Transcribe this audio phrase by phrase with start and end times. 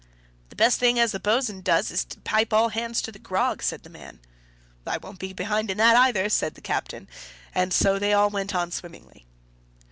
[0.49, 3.83] "The best thing as the bo'san does is to pipe all hands to grog," said
[3.83, 4.19] the man.
[4.87, 7.07] "I won't be behind in that either," said the captain;
[7.53, 9.27] and so they all went on swimmingly.